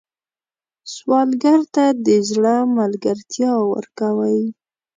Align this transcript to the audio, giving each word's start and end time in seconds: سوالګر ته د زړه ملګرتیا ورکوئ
سوالګر 0.93 1.59
ته 1.75 1.85
د 2.05 2.07
زړه 2.29 2.55
ملګرتیا 2.77 3.51
ورکوئ 3.73 4.41